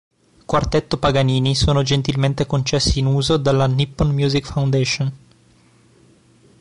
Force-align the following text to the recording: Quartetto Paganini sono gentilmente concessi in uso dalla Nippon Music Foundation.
Quartetto 0.47 0.97
Paganini 0.97 1.53
sono 1.53 1.83
gentilmente 1.83 2.47
concessi 2.47 2.97
in 2.97 3.05
uso 3.05 3.37
dalla 3.37 3.67
Nippon 3.67 4.09
Music 4.09 4.51
Foundation. 4.51 5.11